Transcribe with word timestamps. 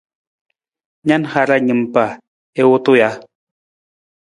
Na 1.07 1.15
na 1.21 1.27
hara 1.33 1.55
niimpa 1.63 2.03
i 2.59 2.61
wutu 2.67 2.91
ja? 2.99 3.09